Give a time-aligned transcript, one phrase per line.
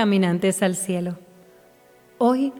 [0.00, 1.18] caminantes al cielo.
[2.16, 2.54] Hoy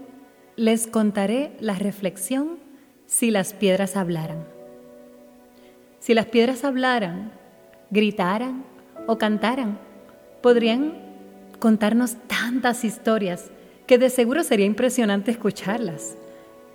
[0.57, 2.59] les contaré la reflexión
[3.07, 4.45] si las piedras hablaran.
[6.01, 7.33] Si las piedras hablaran,
[7.91, 8.63] gritaran
[9.07, 9.79] o cantaran,
[10.43, 10.99] podrían
[11.59, 13.51] contarnos tantas historias
[13.87, 16.19] que de seguro sería impresionante escucharlas.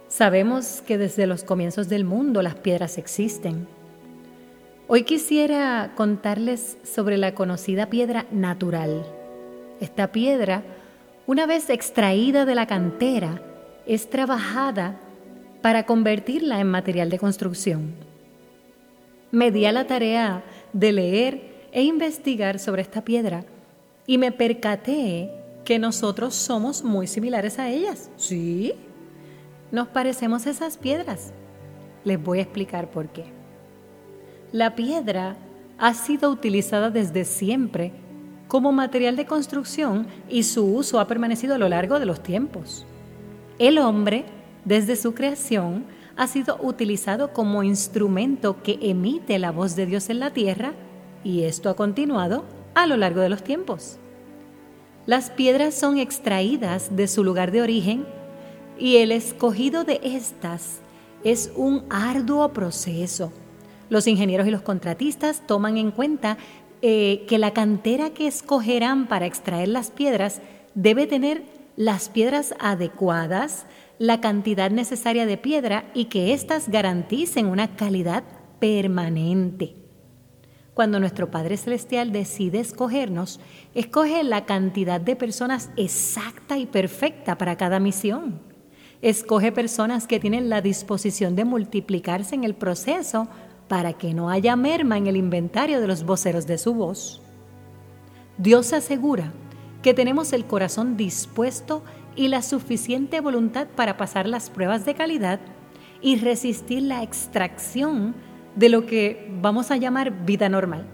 [0.07, 3.67] Sabemos que desde los comienzos del mundo las piedras existen.
[4.87, 9.05] Hoy quisiera contarles sobre la conocida piedra natural.
[9.79, 10.63] Esta piedra,
[11.27, 13.41] una vez extraída de la cantera,
[13.85, 14.97] es trabajada
[15.61, 17.93] para convertirla en material de construcción.
[19.31, 20.43] Me di a la tarea
[20.73, 23.43] de leer e investigar sobre esta piedra
[24.07, 25.29] y me percaté
[25.65, 28.09] que nosotros somos muy similares a ellas.
[28.15, 28.73] Sí,
[29.71, 31.33] nos parecemos a esas piedras.
[32.03, 33.25] Les voy a explicar por qué.
[34.51, 35.35] La piedra
[35.77, 37.91] ha sido utilizada desde siempre
[38.47, 42.85] como material de construcción y su uso ha permanecido a lo largo de los tiempos.
[43.59, 44.25] El hombre,
[44.65, 45.85] desde su creación,
[46.17, 50.73] ha sido utilizado como instrumento que emite la voz de Dios en la tierra
[51.23, 53.97] y esto ha continuado a lo largo de los tiempos.
[55.05, 58.05] Las piedras son extraídas de su lugar de origen
[58.77, 60.79] y el escogido de estas
[61.23, 63.31] es un arduo proceso.
[63.89, 66.37] Los ingenieros y los contratistas toman en cuenta
[66.87, 70.39] eh, que la cantera que escogerán para extraer las piedras
[70.75, 71.41] debe tener
[71.75, 73.65] las piedras adecuadas,
[73.97, 78.23] la cantidad necesaria de piedra y que éstas garanticen una calidad
[78.59, 79.73] permanente.
[80.75, 83.39] Cuando nuestro Padre Celestial decide escogernos,
[83.73, 88.41] escoge la cantidad de personas exacta y perfecta para cada misión.
[89.01, 93.27] Escoge personas que tienen la disposición de multiplicarse en el proceso
[93.67, 97.21] para que no haya merma en el inventario de los voceros de su voz.
[98.37, 99.31] Dios asegura
[99.81, 101.83] que tenemos el corazón dispuesto
[102.15, 105.39] y la suficiente voluntad para pasar las pruebas de calidad
[106.01, 108.15] y resistir la extracción
[108.55, 110.85] de lo que vamos a llamar vida normal.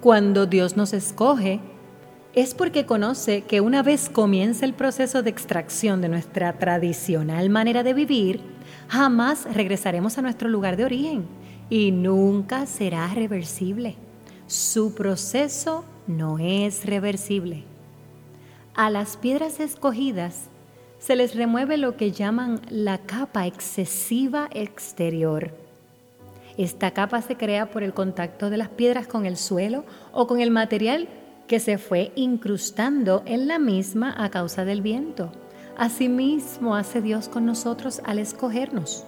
[0.00, 1.60] Cuando Dios nos escoge,
[2.34, 7.82] es porque conoce que una vez comienza el proceso de extracción de nuestra tradicional manera
[7.82, 8.40] de vivir,
[8.88, 11.41] jamás regresaremos a nuestro lugar de origen
[11.72, 13.96] y nunca será reversible.
[14.46, 17.64] Su proceso no es reversible.
[18.74, 20.50] A las piedras escogidas
[20.98, 25.56] se les remueve lo que llaman la capa excesiva exterior.
[26.58, 30.42] Esta capa se crea por el contacto de las piedras con el suelo o con
[30.42, 31.08] el material
[31.48, 35.32] que se fue incrustando en la misma a causa del viento.
[35.78, 39.06] Asimismo hace Dios con nosotros al escogernos.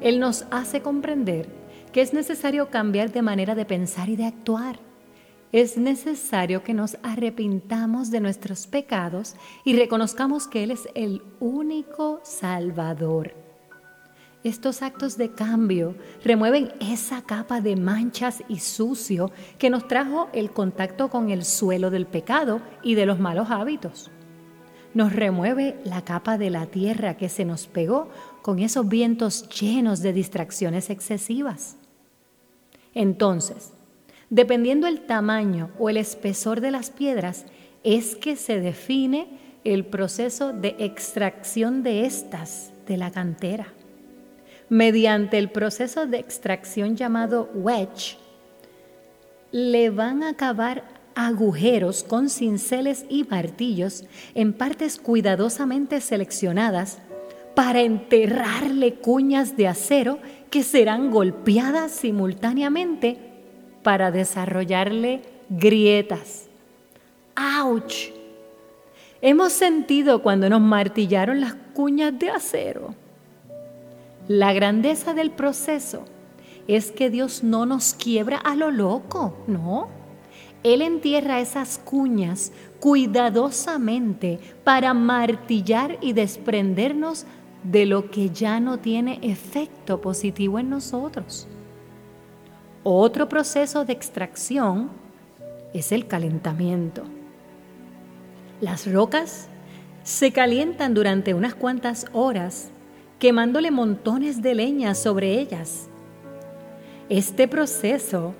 [0.00, 1.61] Él nos hace comprender
[1.92, 4.80] que es necesario cambiar de manera de pensar y de actuar.
[5.52, 12.20] Es necesario que nos arrepintamos de nuestros pecados y reconozcamos que Él es el único
[12.24, 13.34] Salvador.
[14.44, 15.94] Estos actos de cambio
[16.24, 21.90] remueven esa capa de manchas y sucio que nos trajo el contacto con el suelo
[21.90, 24.10] del pecado y de los malos hábitos.
[24.94, 28.08] Nos remueve la capa de la tierra que se nos pegó
[28.42, 31.76] con esos vientos llenos de distracciones excesivas.
[32.94, 33.72] Entonces,
[34.30, 37.46] dependiendo el tamaño o el espesor de las piedras,
[37.82, 43.72] es que se define el proceso de extracción de estas de la cantera.
[44.68, 48.16] Mediante el proceso de extracción llamado wedge,
[49.50, 54.04] le van a cavar agujeros con cinceles y martillos
[54.34, 56.98] en partes cuidadosamente seleccionadas
[57.54, 60.18] para enterrarle cuñas de acero
[60.50, 63.18] que serán golpeadas simultáneamente
[63.82, 66.48] para desarrollarle grietas.
[67.34, 68.12] ¡Auch!
[69.20, 72.94] Hemos sentido cuando nos martillaron las cuñas de acero.
[74.28, 76.04] La grandeza del proceso
[76.68, 79.88] es que Dios no nos quiebra a lo loco, ¿no?
[80.62, 87.26] Él entierra esas cuñas cuidadosamente para martillar y desprendernos
[87.62, 91.46] de lo que ya no tiene efecto positivo en nosotros.
[92.82, 94.90] Otro proceso de extracción
[95.72, 97.04] es el calentamiento.
[98.60, 99.48] Las rocas
[100.02, 102.70] se calientan durante unas cuantas horas,
[103.18, 105.88] quemándole montones de leña sobre ellas.
[107.08, 108.34] Este proceso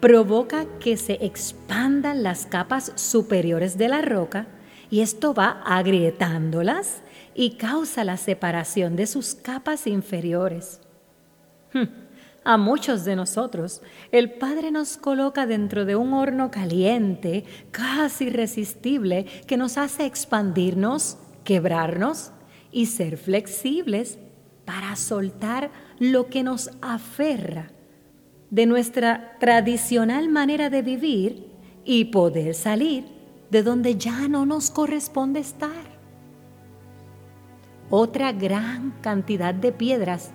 [0.00, 4.46] provoca que se expandan las capas superiores de la roca
[4.90, 7.00] y esto va agrietándolas
[7.38, 10.80] y causa la separación de sus capas inferiores.
[11.72, 11.84] Hmm.
[12.44, 13.80] a muchos de nosotros,
[14.10, 21.18] el Padre nos coloca dentro de un horno caliente, casi irresistible, que nos hace expandirnos,
[21.44, 22.32] quebrarnos
[22.72, 24.18] y ser flexibles
[24.64, 25.70] para soltar
[26.00, 27.70] lo que nos aferra
[28.50, 31.46] de nuestra tradicional manera de vivir
[31.84, 33.04] y poder salir
[33.50, 35.87] de donde ya no nos corresponde estar.
[37.90, 40.30] Otra gran cantidad de piedras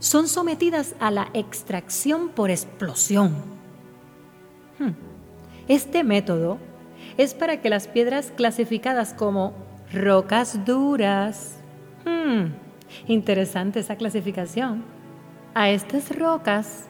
[0.00, 3.34] son sometidas a la extracción por explosión.
[4.78, 4.92] Hmm.
[5.68, 6.58] Este método
[7.16, 9.54] es para que las piedras clasificadas como
[9.92, 11.58] rocas duras,
[12.04, 12.46] hmm,
[13.06, 14.84] interesante esa clasificación,
[15.54, 16.86] a estas rocas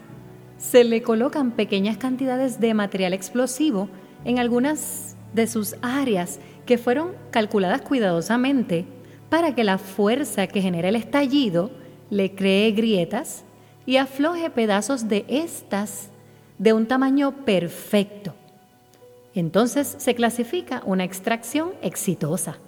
[0.58, 3.88] se le colocan pequeñas cantidades de material explosivo
[4.24, 8.86] en algunas de sus áreas que fueron calculadas cuidadosamente
[9.30, 11.70] para que la fuerza que genera el estallido
[12.10, 13.44] le cree grietas
[13.86, 16.10] y afloje pedazos de estas
[16.58, 18.34] de un tamaño perfecto.
[19.34, 22.58] Entonces se clasifica una extracción exitosa.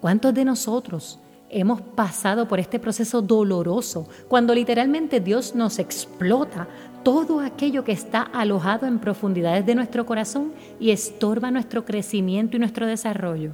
[0.00, 6.68] ¿Cuántos de nosotros hemos pasado por este proceso doloroso cuando literalmente Dios nos explota
[7.04, 12.60] todo aquello que está alojado en profundidades de nuestro corazón y estorba nuestro crecimiento y
[12.60, 13.52] nuestro desarrollo?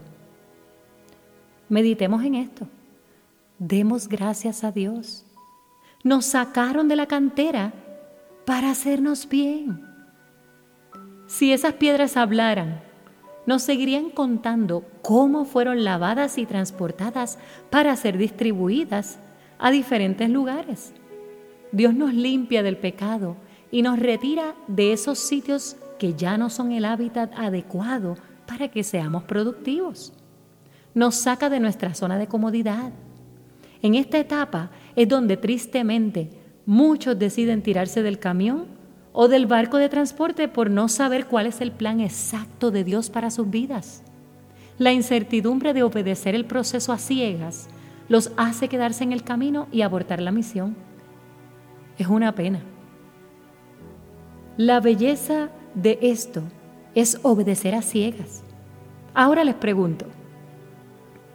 [1.71, 2.67] Meditemos en esto.
[3.61, 5.25] Demos gracias a Dios.
[6.03, 7.73] Nos sacaron de la cantera
[8.45, 9.87] para hacernos bien.
[11.29, 12.83] Si esas piedras hablaran,
[13.47, 17.39] nos seguirían contando cómo fueron lavadas y transportadas
[17.71, 19.21] para ser distribuidas
[19.61, 20.93] a diferentes lugares.
[21.71, 23.37] Dios nos limpia del pecado
[23.71, 28.17] y nos retira de esos sitios que ya no son el hábitat adecuado
[28.49, 30.13] para que seamos productivos.
[30.95, 32.93] Nos saca de nuestra zona de comodidad.
[33.83, 36.31] En esta etapa es donde tristemente
[36.67, 38.67] muchos deciden tirarse del camión
[39.13, 43.11] o del barco de transporte por no saber cuál es el plan exacto de Dios
[43.11, 44.03] para sus vidas.
[44.79, 47.69] La incertidumbre de obedecer el proceso a ciegas
[48.09, 50.77] los hace quedarse en el camino y abortar la misión.
[51.99, 52.61] Es una pena.
[54.57, 56.43] La belleza de esto
[56.95, 58.43] es obedecer a ciegas.
[59.15, 60.07] Ahora les pregunto,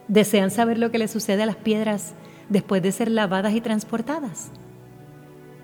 [0.07, 2.13] ¿desean saber lo que le sucede a las piedras
[2.49, 4.51] después de ser lavadas y transportadas?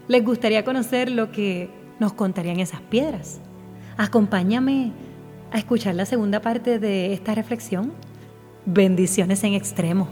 [0.08, 1.70] ¿Les gustaría conocer lo que
[2.02, 3.40] nos contarían esas piedras.
[3.96, 4.92] Acompáñame
[5.52, 7.94] a escuchar la segunda parte de esta reflexión.
[8.66, 10.08] Bendiciones en extremo.